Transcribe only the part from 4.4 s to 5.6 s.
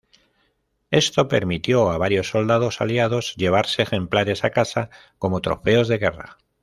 a casa como